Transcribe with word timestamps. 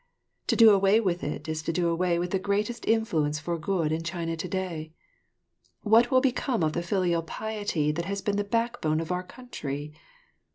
To 0.47 0.55
do 0.55 0.71
away 0.71 0.99
with 0.99 1.23
it 1.23 1.47
is 1.47 1.61
to 1.61 1.71
do 1.71 1.87
away 1.87 2.17
with 2.17 2.31
the 2.31 2.39
greatest 2.39 2.87
influence 2.87 3.37
for 3.37 3.55
good 3.59 3.91
in 3.91 4.01
China 4.01 4.35
to 4.35 4.47
day. 4.47 4.93
What 5.83 6.09
will 6.09 6.21
become 6.21 6.63
of 6.63 6.73
the 6.73 6.81
filial 6.81 7.21
piety 7.21 7.91
that 7.91 8.05
has 8.05 8.19
been 8.23 8.37
the 8.37 8.43
backbone 8.43 8.99
of 8.99 9.11
our 9.11 9.21
country? 9.21 9.93